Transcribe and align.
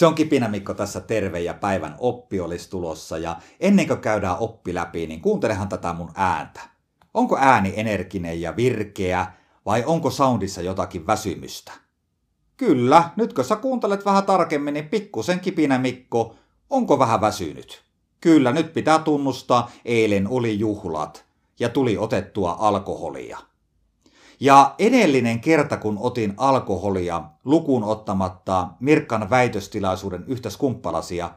Se 0.00 0.06
on 0.06 0.14
Kipinä 0.14 0.48
Mikko 0.48 0.74
tässä 0.74 1.00
terve 1.00 1.40
ja 1.40 1.54
päivän 1.54 1.94
oppi 1.98 2.40
olisi 2.40 2.70
tulossa 2.70 3.18
ja 3.18 3.36
ennen 3.60 3.86
kuin 3.86 4.00
käydään 4.00 4.36
oppi 4.38 4.74
läpi, 4.74 5.06
niin 5.06 5.20
kuuntelehan 5.20 5.68
tätä 5.68 5.92
mun 5.92 6.10
ääntä. 6.14 6.60
Onko 7.14 7.38
ääni 7.40 7.72
energinen 7.76 8.40
ja 8.40 8.56
virkeä 8.56 9.32
vai 9.66 9.84
onko 9.86 10.10
soundissa 10.10 10.62
jotakin 10.62 11.06
väsymystä? 11.06 11.72
Kyllä, 12.56 13.10
nyt 13.16 13.32
kun 13.32 13.44
sä 13.44 13.56
kuuntelet 13.56 14.04
vähän 14.04 14.24
tarkemmin, 14.24 14.74
niin 14.74 14.88
pikkusen 14.88 15.40
Kipinä 15.40 15.78
Mikko, 15.78 16.34
onko 16.70 16.98
vähän 16.98 17.20
väsynyt? 17.20 17.82
Kyllä, 18.20 18.52
nyt 18.52 18.72
pitää 18.72 18.98
tunnustaa, 18.98 19.70
eilen 19.84 20.28
oli 20.28 20.58
juhlat 20.58 21.24
ja 21.58 21.68
tuli 21.68 21.98
otettua 21.98 22.56
alkoholia. 22.58 23.38
Ja 24.40 24.74
edellinen 24.78 25.40
kerta, 25.40 25.76
kun 25.76 25.98
otin 26.00 26.34
alkoholia 26.36 27.22
lukuun 27.44 27.84
ottamatta 27.84 28.68
Mirkan 28.80 29.30
väitöstilaisuuden 29.30 30.24
yhtä 30.26 30.50
skumppalasia, 30.50 31.30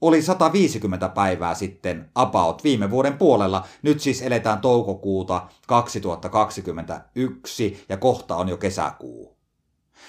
oli 0.00 0.22
150 0.22 1.08
päivää 1.08 1.54
sitten 1.54 2.10
about 2.14 2.64
viime 2.64 2.90
vuoden 2.90 3.18
puolella. 3.18 3.66
Nyt 3.82 4.00
siis 4.00 4.22
eletään 4.22 4.58
toukokuuta 4.58 5.46
2021 5.66 7.84
ja 7.88 7.96
kohta 7.96 8.36
on 8.36 8.48
jo 8.48 8.56
kesäkuu. 8.56 9.36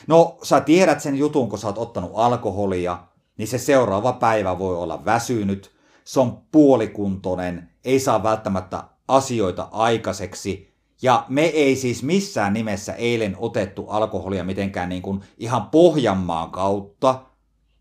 No, 0.08 0.38
sä 0.44 0.62
tiedät 0.62 1.02
sen 1.02 1.16
jutun, 1.16 1.50
kun 1.50 1.59
sä 1.59 1.67
oot 1.67 1.78
ottanut 1.78 2.12
alkoholia, 2.14 2.98
niin 3.38 3.48
se 3.48 3.58
seuraava 3.58 4.14
päivä 4.14 4.59
voi 4.59 4.78
olla 4.78 5.05
väsynyt, 5.05 5.72
se 6.03 6.20
on 6.20 6.41
puolikuntoinen, 6.52 7.70
ei 7.84 8.00
saa 8.00 8.23
välttämättä 8.23 8.84
asioita 9.08 9.67
aikaiseksi– 9.72 10.69
ja 11.02 11.25
me 11.30 11.42
ei 11.42 11.75
siis 11.75 12.03
missään 12.03 12.53
nimessä 12.53 12.94
eilen 12.94 13.36
otettu 13.39 13.88
alkoholia 13.88 14.44
mitenkään 14.44 14.89
niin 14.89 15.02
kuin 15.02 15.22
ihan 15.38 15.66
Pohjanmaan 15.66 16.52
kautta, 16.52 17.22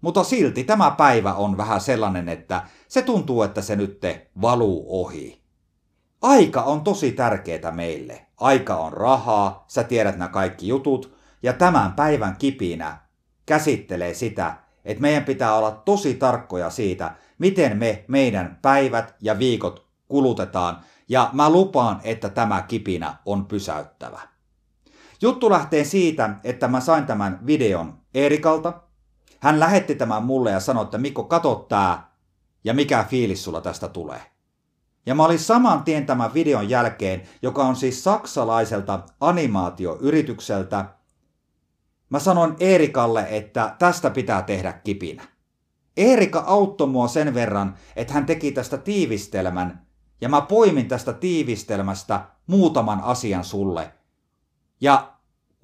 mutta 0.01 0.25
silti 0.25 0.65
tämä 0.65 0.91
päivä 0.91 1.35
on 1.35 1.57
vähän 1.57 1.81
sellainen, 1.81 2.29
että 2.29 2.63
se 2.89 3.03
tuntuu, 3.03 3.43
että 3.43 3.63
se 3.63 3.77
nyt 3.77 4.01
valuu 4.41 5.03
ohi. 5.03 5.43
Aika 6.23 6.63
on 6.63 6.81
tosi 6.81 7.13
tärkeää 7.13 7.73
meille. 7.73 8.27
Aika 8.37 8.77
on 8.77 8.93
rahaa, 8.93 9.65
sä 9.69 9.85
tiedät 9.85 10.19
nämä 10.19 10.29
kaikki 10.29 10.69
jutut, 10.69 11.15
ja 11.43 11.53
tämän 11.53 11.93
päivän 11.93 12.37
kipinä 12.39 12.99
käsittelee 13.47 14.15
sitä, 14.15 14.55
että 14.85 15.03
meidän 15.03 15.25
pitää 15.25 15.55
olla 15.55 15.71
tosi 15.71 16.15
tarkkoja 16.15 16.71
siitä, 16.71 17.15
miten 17.39 17.77
me 17.77 18.05
meidän 18.09 18.59
päivät 18.63 19.15
ja 19.21 19.39
viikot 19.39 19.88
kulutetaan, 20.09 20.81
ja 21.09 21.31
mä 21.33 21.51
lupaan, 21.51 22.01
että 22.05 22.29
tämä 22.29 22.63
kipinä 22.63 23.15
on 23.27 23.47
pysäyttävä. 23.47 24.21
Juttu 25.23 25.51
lähtee 25.51 25.85
siitä, 25.85 26.31
että 26.45 26.69
mä 26.69 26.81
sain 26.81 27.07
tämän 27.07 27.47
videon 27.47 27.99
Erikalta. 28.15 28.73
Hän 29.41 29.61
lähetti 29.61 29.95
tämän 29.95 30.23
mulle 30.23 30.51
ja 30.51 30.61
sanoi, 30.61 30.85
että 30.85 30.99
Mikko, 30.99 31.25
kato 31.25 31.67
tää 31.69 32.11
ja 32.65 32.75
mikä 32.75 33.05
fiilis 33.09 33.45
sulla 33.45 33.61
tästä 33.61 33.89
tulee. 33.89 34.21
Ja 35.07 35.15
mä 35.15 35.25
olin 35.25 35.39
saman 35.39 35.85
tien 35.85 36.07
tämän 36.07 36.35
videon 36.35 36.69
jälkeen, 36.69 37.23
joka 37.43 37.63
on 37.65 37.77
siis 37.77 38.05
saksalaiselta 38.05 39.03
animaatioyritykseltä. 39.21 40.85
Mä 42.11 42.19
sanoin 42.19 42.57
Erikalle, 42.61 43.27
että 43.31 43.77
tästä 43.79 44.11
pitää 44.11 44.43
tehdä 44.43 44.73
kipinä. 44.73 45.23
Erika 45.97 46.45
auttoi 46.47 46.87
mua 46.87 47.09
sen 47.09 47.35
verran, 47.35 47.75
että 47.97 48.15
hän 48.15 48.27
teki 48.27 48.53
tästä 48.53 48.79
tiivistelmän, 48.79 49.88
ja 50.21 50.29
mä 50.29 50.41
poimin 50.41 50.89
tästä 50.89 51.13
tiivistelmästä 51.13 52.21
muutaman 52.47 53.01
asian 53.01 53.45
sulle. 53.45 53.93
Ja 54.81 55.13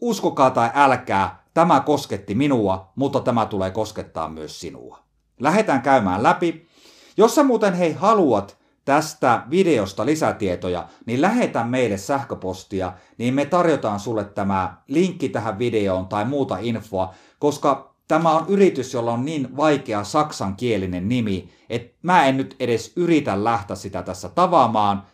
uskokaa 0.01 0.51
tai 0.51 0.71
älkää, 0.75 1.45
tämä 1.55 1.81
kosketti 1.81 2.35
minua, 2.35 2.93
mutta 2.97 3.21
tämä 3.21 3.47
tulee 3.47 3.71
koskettaa 3.71 4.29
myös 4.29 4.61
sinua. 4.61 4.99
Lähdetään 5.41 5.83
käymään 5.83 6.23
läpi. 6.23 6.69
Jos 7.17 7.35
sä 7.35 7.43
muuten 7.43 7.75
hei 7.75 7.93
haluat 7.93 8.59
tästä 8.85 9.43
videosta 9.51 10.07
lisätietoja, 10.07 10.89
niin 11.07 11.21
lähetä 11.21 11.65
meille 11.65 11.97
sähköpostia, 11.97 12.93
niin 13.19 13.35
me 13.35 13.45
tarjotaan 13.45 14.01
sulle 14.01 14.25
tämä 14.25 14.77
linkki 14.89 15.29
tähän 15.29 15.59
videoon 15.59 16.07
tai 16.07 16.25
muuta 16.25 16.57
infoa, 16.61 17.15
koska 17.39 17.94
tämä 18.09 18.31
on 18.31 18.45
yritys, 18.49 18.95
jolla 18.95 19.13
on 19.13 19.25
niin 19.25 19.57
vaikea 19.57 20.05
saksankielinen 20.05 21.09
nimi, 21.09 21.53
että 21.71 21.99
mä 22.03 22.27
en 22.27 22.37
nyt 22.37 22.57
edes 22.61 22.93
yritä 22.97 23.45
lähteä 23.45 23.77
sitä 23.77 24.03
tässä 24.03 24.29
tavaamaan, 24.29 25.07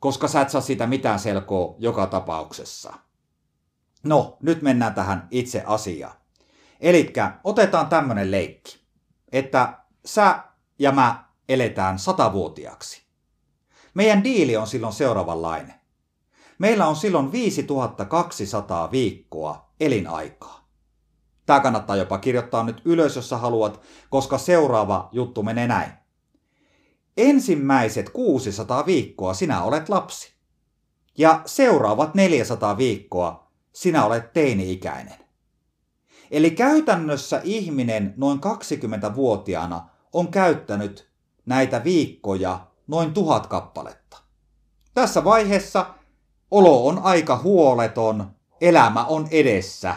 koska 0.00 0.28
sä 0.28 0.40
et 0.40 0.50
saa 0.50 0.60
siitä 0.60 0.86
mitään 0.86 1.18
selkoa 1.18 1.74
joka 1.78 2.06
tapauksessa. 2.06 2.94
No, 4.02 4.36
nyt 4.42 4.62
mennään 4.62 4.94
tähän 4.94 5.28
itse 5.30 5.62
asiaan. 5.66 6.16
Eli 6.80 7.12
otetaan 7.44 7.86
tämmönen 7.86 8.30
leikki, 8.30 8.78
että 9.32 9.78
sä 10.04 10.44
ja 10.78 10.92
mä 10.92 11.24
eletään 11.48 11.98
satavuotiaaksi. 11.98 13.04
Meidän 13.94 14.24
diili 14.24 14.56
on 14.56 14.66
silloin 14.66 14.92
seuraavanlainen. 14.92 15.74
Meillä 16.58 16.86
on 16.86 16.96
silloin 16.96 17.32
5200 17.32 18.90
viikkoa 18.90 19.70
elinaikaa. 19.80 20.63
Tämä 21.46 21.60
kannattaa 21.60 21.96
jopa 21.96 22.18
kirjoittaa 22.18 22.64
nyt 22.64 22.82
ylös, 22.84 23.16
jos 23.16 23.28
sä 23.28 23.36
haluat, 23.36 23.80
koska 24.10 24.38
seuraava 24.38 25.08
juttu 25.12 25.42
menee 25.42 25.68
näin. 25.68 25.92
Ensimmäiset 27.16 28.10
600 28.10 28.86
viikkoa 28.86 29.34
sinä 29.34 29.62
olet 29.62 29.88
lapsi. 29.88 30.34
Ja 31.18 31.42
seuraavat 31.46 32.14
400 32.14 32.78
viikkoa 32.78 33.50
sinä 33.72 34.04
olet 34.04 34.32
teini-ikäinen. 34.32 35.24
Eli 36.30 36.50
käytännössä 36.50 37.40
ihminen 37.44 38.14
noin 38.16 38.38
20-vuotiaana 38.38 39.88
on 40.12 40.28
käyttänyt 40.28 41.10
näitä 41.46 41.84
viikkoja 41.84 42.66
noin 42.86 43.14
tuhat 43.14 43.46
kappaletta. 43.46 44.16
Tässä 44.94 45.24
vaiheessa 45.24 45.86
olo 46.50 46.86
on 46.86 46.98
aika 46.98 47.36
huoleton, 47.36 48.30
elämä 48.60 49.04
on 49.04 49.28
edessä 49.30 49.94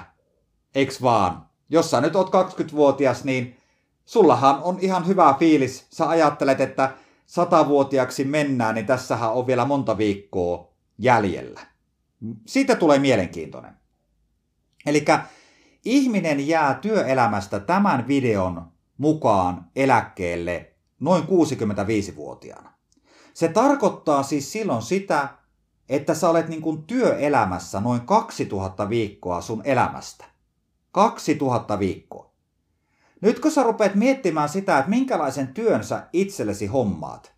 Eiks 0.77 1.01
vaan? 1.01 1.45
Jos 1.69 1.91
sä 1.91 2.01
nyt 2.01 2.15
oot 2.15 2.29
20-vuotias, 2.29 3.23
niin 3.23 3.57
sullahan 4.05 4.59
on 4.63 4.77
ihan 4.79 5.07
hyvä 5.07 5.35
fiilis. 5.39 5.87
Sä 5.91 6.09
ajattelet, 6.09 6.61
että 6.61 6.93
satavuotiaaksi 7.25 8.23
mennään, 8.23 8.75
niin 8.75 8.85
tässähän 8.85 9.33
on 9.33 9.47
vielä 9.47 9.65
monta 9.65 9.97
viikkoa 9.97 10.73
jäljellä. 10.97 11.61
Siitä 12.47 12.75
tulee 12.75 12.99
mielenkiintoinen. 12.99 13.73
Eli 14.85 15.05
ihminen 15.85 16.47
jää 16.47 16.73
työelämästä 16.73 17.59
tämän 17.59 18.07
videon 18.07 18.71
mukaan 18.97 19.65
eläkkeelle 19.75 20.71
noin 20.99 21.23
65-vuotiaana. 21.23 22.73
Se 23.33 23.47
tarkoittaa 23.47 24.23
siis 24.23 24.51
silloin 24.51 24.81
sitä, 24.81 25.29
että 25.89 26.13
sä 26.13 26.29
olet 26.29 26.47
niin 26.47 26.61
kuin 26.61 26.83
työelämässä 26.83 27.79
noin 27.79 28.01
2000 28.01 28.89
viikkoa 28.89 29.41
sun 29.41 29.61
elämästä. 29.65 30.36
2000 30.97 31.79
viikkoa. 31.79 32.31
Nyt 33.21 33.39
kun 33.39 33.51
sä 33.51 33.63
rupeat 33.63 33.95
miettimään 33.95 34.49
sitä, 34.49 34.77
että 34.77 34.89
minkälaisen 34.89 35.47
työn 35.47 35.83
sä 35.83 36.07
itsellesi 36.13 36.65
hommaat, 36.65 37.33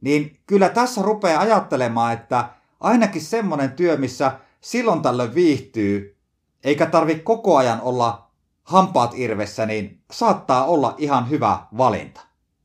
niin 0.00 0.40
kyllä 0.46 0.68
tässä 0.68 1.02
rupeaa 1.02 1.40
ajattelemaan, 1.40 2.12
että 2.12 2.48
ainakin 2.80 3.22
semmoinen 3.22 3.72
työ, 3.72 3.96
missä 3.96 4.32
silloin 4.60 5.02
tällöin 5.02 5.34
viihtyy, 5.34 6.16
eikä 6.64 6.86
tarvi 6.86 7.14
koko 7.14 7.56
ajan 7.56 7.80
olla 7.80 8.30
hampaat 8.62 9.12
irvessä, 9.14 9.66
niin 9.66 10.02
saattaa 10.12 10.64
olla 10.64 10.94
ihan 10.98 11.30
hyvä 11.30 11.58
valinta. 11.76 12.20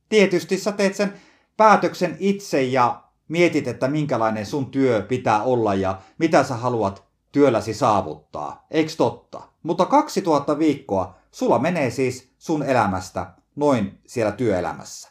Tietysti 0.10 0.58
sä 0.58 0.72
teet 0.72 0.96
sen 0.96 1.14
päätöksen 1.58 2.18
itse 2.20 2.64
ja 2.64 3.04
mietit, 3.28 3.68
että 3.68 3.88
minkälainen 3.88 4.46
sun 4.46 4.66
työ 4.66 5.02
pitää 5.02 5.44
olla 5.44 5.74
ja 5.74 6.02
mitä 6.18 6.44
sä 6.44 6.56
haluat 6.56 7.05
työlläsi 7.36 7.74
saavuttaa. 7.74 8.66
Eiks 8.72 8.96
totta? 8.96 9.42
Mutta 9.64 9.86
2000 9.86 10.60
viikkoa 10.60 11.16
sulla 11.32 11.60
menee 11.60 11.92
siis 11.92 12.32
sun 12.38 12.64
elämästä 12.64 13.34
noin 13.56 14.00
siellä 14.08 14.32
työelämässä. 14.32 15.10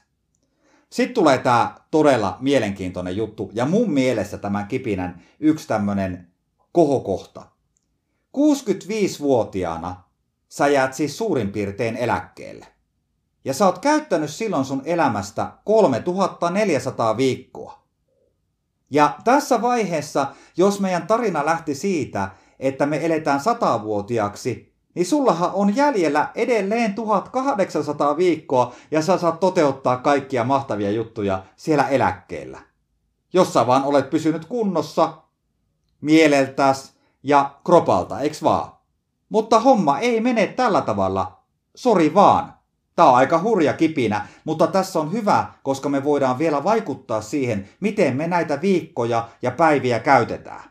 Sitten 0.91 1.15
tulee 1.15 1.39
tämä 1.39 1.75
todella 1.91 2.37
mielenkiintoinen 2.41 3.17
juttu 3.17 3.51
ja 3.55 3.67
mun 3.67 3.91
mielestä 3.91 4.39
tämän 4.39 4.67
kipinän 4.67 5.23
yksi 5.41 5.69
tämmönen 5.69 6.29
kohokohta. 6.73 7.47
65-vuotiaana 8.37 10.05
sä 10.49 10.69
jäät 10.69 10.95
siis 10.95 11.19
suurin 11.19 11.53
piirtein 11.53 11.97
eläkkeelle. 11.97 12.67
Ja 13.45 13.55
sä 13.55 13.67
oot 13.67 13.79
käyttänyt 13.79 14.31
silloin 14.31 14.65
sun 14.65 14.83
elämästä 14.85 15.53
3400 15.65 17.17
viikkoa. 17.17 17.84
Ja 18.91 19.17
tässä 19.25 19.63
vaiheessa, 19.63 20.27
jos 20.57 20.81
meidän 20.81 21.07
tarina 21.07 21.47
lähti 21.47 21.75
siitä, 21.75 22.31
että 22.61 22.87
me 22.87 23.07
eletään 23.07 23.41
satavuotiaaksi, 23.41 24.75
niin 24.95 25.07
sullahan 25.07 25.51
on 25.53 25.77
jäljellä 25.77 26.31
edelleen 26.35 26.95
1800 26.95 28.17
viikkoa 28.17 28.75
ja 28.91 29.03
sä 29.03 29.19
saat 29.19 29.41
toteuttaa 29.41 29.97
kaikkia 29.97 30.45
mahtavia 30.45 30.91
juttuja 30.91 31.43
siellä 31.57 31.89
eläkkeellä. 31.89 32.61
Jos 33.33 33.53
sä 33.53 33.67
vaan 33.67 33.85
olet 33.85 34.11
pysynyt 34.11 34.45
kunnossa, 34.45 35.13
mieleltäs 36.01 36.95
ja 37.23 37.55
kropalta, 37.65 38.21
eks 38.21 38.43
vaan? 38.43 38.73
Mutta 39.29 39.61
homma 39.61 39.99
ei 39.99 40.21
mene 40.21 40.47
tällä 40.47 40.81
tavalla. 40.81 41.41
Sori 41.75 42.15
vaan. 42.15 42.55
Tämä 42.97 43.09
on 43.09 43.17
aika 43.17 43.43
hurja 43.43 43.73
kipinä, 43.73 44.27
mutta 44.45 44.67
tässä 44.67 45.01
on 45.01 45.13
hyvä, 45.13 45.47
koska 45.63 45.89
me 45.89 46.05
voidaan 46.05 46.39
vielä 46.39 46.65
vaikuttaa 46.65 47.21
siihen, 47.21 47.69
miten 47.81 48.17
me 48.17 48.27
näitä 48.27 48.61
viikkoja 48.61 49.29
ja 49.43 49.51
päiviä 49.51 49.99
käytetään. 49.99 50.71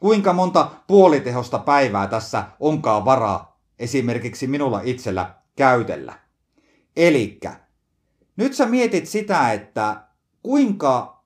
Kuinka 0.00 0.32
monta 0.32 0.70
puolitehosta 0.86 1.58
päivää 1.58 2.06
tässä 2.06 2.44
onkaan 2.60 3.04
varaa 3.04 3.60
esimerkiksi 3.78 4.46
minulla 4.46 4.80
itsellä 4.84 5.34
käytellä. 5.56 6.18
Elikkä, 6.96 7.60
nyt 8.36 8.54
sä 8.54 8.66
mietit 8.66 9.06
sitä, 9.06 9.52
että 9.52 10.02
kuinka 10.42 11.24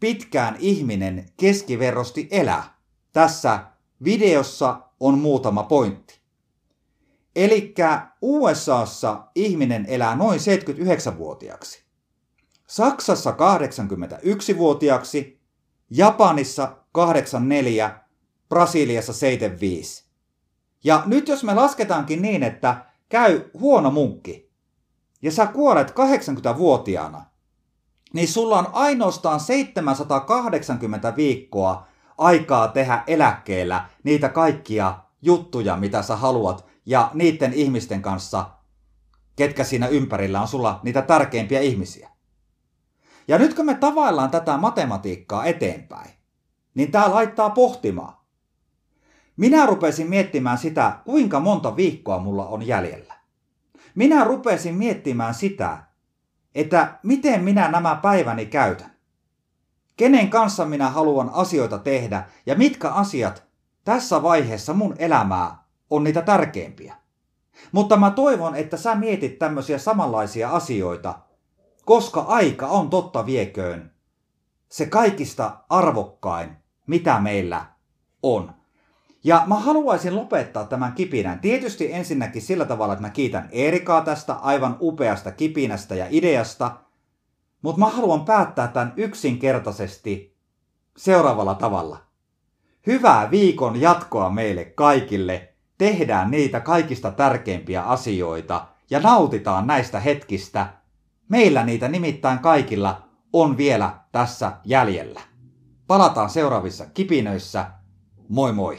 pitkään 0.00 0.56
ihminen 0.58 1.28
keskiverrosti 1.36 2.28
elää. 2.30 2.64
Tässä 3.12 3.64
videossa 4.04 4.80
on 5.00 5.18
muutama 5.18 5.62
pointti. 5.62 6.21
Eli 7.36 7.74
USAssa 8.22 9.22
ihminen 9.34 9.86
elää 9.88 10.16
noin 10.16 10.40
79-vuotiaaksi. 10.40 11.82
Saksassa 12.66 13.30
81-vuotiaaksi, 13.30 15.40
Japanissa 15.90 16.76
84, 16.92 18.00
Brasiliassa 18.48 19.12
75. 19.12 20.04
Ja 20.84 21.02
nyt 21.06 21.28
jos 21.28 21.44
me 21.44 21.54
lasketaankin 21.54 22.22
niin, 22.22 22.42
että 22.42 22.84
käy 23.08 23.50
huono 23.54 23.90
munkki 23.90 24.52
ja 25.22 25.30
sä 25.30 25.46
kuolet 25.46 25.90
80-vuotiaana, 25.90 27.24
niin 28.12 28.28
sulla 28.28 28.58
on 28.58 28.66
ainoastaan 28.72 29.40
780 29.40 31.16
viikkoa 31.16 31.86
aikaa 32.18 32.68
tehdä 32.68 33.02
eläkkeellä 33.06 33.88
niitä 34.02 34.28
kaikkia 34.28 34.98
juttuja, 35.22 35.76
mitä 35.76 36.02
sä 36.02 36.16
haluat, 36.16 36.71
ja 36.86 37.10
niiden 37.14 37.52
ihmisten 37.52 38.02
kanssa, 38.02 38.50
ketkä 39.36 39.64
siinä 39.64 39.86
ympärillä 39.86 40.40
on 40.40 40.48
sulla 40.48 40.80
niitä 40.82 41.02
tärkeimpiä 41.02 41.60
ihmisiä. 41.60 42.10
Ja 43.28 43.38
nyt 43.38 43.54
kun 43.54 43.66
me 43.66 43.74
tavaillaan 43.74 44.30
tätä 44.30 44.56
matematiikkaa 44.56 45.44
eteenpäin, 45.44 46.10
niin 46.74 46.90
tämä 46.92 47.14
laittaa 47.14 47.50
pohtimaan. 47.50 48.14
Minä 49.36 49.66
rupesin 49.66 50.08
miettimään 50.08 50.58
sitä, 50.58 50.98
kuinka 51.04 51.40
monta 51.40 51.76
viikkoa 51.76 52.18
mulla 52.18 52.46
on 52.46 52.66
jäljellä. 52.66 53.14
Minä 53.94 54.24
rupesin 54.24 54.74
miettimään 54.74 55.34
sitä, 55.34 55.82
että 56.54 56.98
miten 57.02 57.44
minä 57.44 57.70
nämä 57.70 57.98
päiväni 58.02 58.46
käytän. 58.46 58.92
Kenen 59.96 60.30
kanssa 60.30 60.64
minä 60.64 60.90
haluan 60.90 61.30
asioita 61.32 61.78
tehdä 61.78 62.24
ja 62.46 62.54
mitkä 62.54 62.90
asiat 62.90 63.44
tässä 63.84 64.22
vaiheessa 64.22 64.74
mun 64.74 64.94
elämää 64.98 65.61
on 65.92 66.04
niitä 66.04 66.22
tärkeimpiä. 66.22 66.94
Mutta 67.72 67.96
mä 67.96 68.10
toivon, 68.10 68.56
että 68.56 68.76
sä 68.76 68.94
mietit 68.94 69.38
tämmöisiä 69.38 69.78
samanlaisia 69.78 70.50
asioita, 70.50 71.18
koska 71.84 72.20
aika 72.20 72.66
on 72.66 72.90
totta 72.90 73.26
vieköön 73.26 73.92
se 74.72 74.86
kaikista 74.86 75.56
arvokkain, 75.68 76.56
mitä 76.86 77.20
meillä 77.20 77.64
on. 78.22 78.54
Ja 79.24 79.42
mä 79.46 79.54
haluaisin 79.54 80.16
lopettaa 80.16 80.64
tämän 80.64 80.92
kipinän. 80.92 81.40
Tietysti 81.40 81.92
ensinnäkin 81.92 82.42
sillä 82.42 82.64
tavalla, 82.64 82.92
että 82.92 83.02
mä 83.06 83.10
kiitän 83.10 83.48
Erikaa 83.52 84.00
tästä 84.00 84.34
aivan 84.34 84.76
upeasta 84.80 85.32
kipinästä 85.32 85.94
ja 85.94 86.06
ideasta. 86.10 86.76
Mutta 87.62 87.80
mä 87.80 87.86
haluan 87.86 88.24
päättää 88.24 88.68
tämän 88.68 88.92
yksinkertaisesti 88.96 90.36
seuraavalla 90.96 91.54
tavalla. 91.54 91.98
Hyvää 92.86 93.30
viikon 93.30 93.80
jatkoa 93.80 94.30
meille 94.30 94.64
kaikille. 94.64 95.51
Tehdään 95.82 96.30
niitä 96.30 96.60
kaikista 96.60 97.10
tärkeimpiä 97.10 97.82
asioita 97.82 98.66
ja 98.90 99.00
nautitaan 99.00 99.66
näistä 99.66 100.00
hetkistä. 100.00 100.66
Meillä 101.28 101.64
niitä 101.64 101.88
nimittäin 101.88 102.38
kaikilla 102.38 103.08
on 103.32 103.56
vielä 103.56 103.98
tässä 104.12 104.52
jäljellä. 104.64 105.20
Palataan 105.86 106.30
seuraavissa 106.30 106.86
kipinöissä. 106.86 107.66
Moi 108.28 108.52
moi! 108.52 108.78